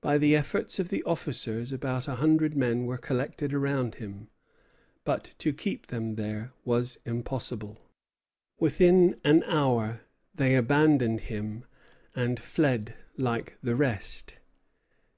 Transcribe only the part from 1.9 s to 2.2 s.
a